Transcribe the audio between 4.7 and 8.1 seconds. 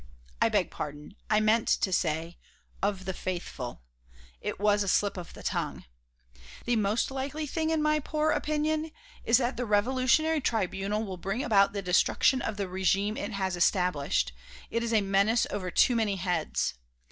a slip of the tongue. The most likely thing, in my